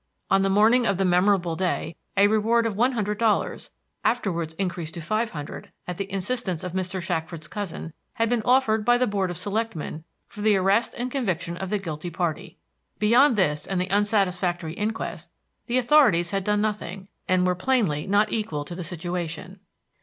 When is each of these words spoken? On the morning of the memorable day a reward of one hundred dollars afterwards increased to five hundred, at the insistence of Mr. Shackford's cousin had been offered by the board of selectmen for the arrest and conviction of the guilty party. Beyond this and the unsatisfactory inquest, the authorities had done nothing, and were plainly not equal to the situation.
On 0.31 0.41
the 0.41 0.49
morning 0.49 0.87
of 0.87 0.97
the 0.97 1.05
memorable 1.05 1.55
day 1.55 1.95
a 2.17 2.25
reward 2.25 2.65
of 2.65 2.75
one 2.75 2.93
hundred 2.93 3.19
dollars 3.19 3.69
afterwards 4.03 4.55
increased 4.55 4.95
to 4.95 4.99
five 4.99 5.29
hundred, 5.29 5.71
at 5.87 5.97
the 5.97 6.11
insistence 6.11 6.63
of 6.63 6.73
Mr. 6.73 6.99
Shackford's 7.03 7.47
cousin 7.47 7.93
had 8.13 8.27
been 8.27 8.41
offered 8.41 8.83
by 8.83 8.97
the 8.97 9.05
board 9.05 9.29
of 9.29 9.37
selectmen 9.37 10.03
for 10.27 10.41
the 10.41 10.55
arrest 10.55 10.95
and 10.97 11.11
conviction 11.11 11.55
of 11.55 11.69
the 11.69 11.77
guilty 11.77 12.09
party. 12.09 12.57
Beyond 12.97 13.35
this 13.35 13.67
and 13.67 13.79
the 13.79 13.91
unsatisfactory 13.91 14.73
inquest, 14.73 15.29
the 15.67 15.77
authorities 15.77 16.31
had 16.31 16.43
done 16.43 16.61
nothing, 16.61 17.07
and 17.27 17.45
were 17.45 17.53
plainly 17.53 18.07
not 18.07 18.31
equal 18.31 18.65
to 18.65 18.73
the 18.73 18.83
situation. 18.83 19.59